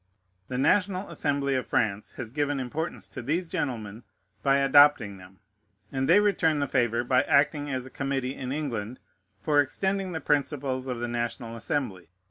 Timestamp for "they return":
6.09-6.57